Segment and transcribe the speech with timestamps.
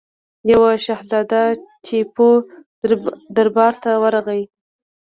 [0.51, 1.43] یوه شهزاده
[1.83, 2.29] ټیپو
[3.35, 4.41] دربار ته ورغی.